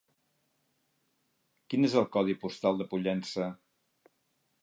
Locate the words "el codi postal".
2.01-2.81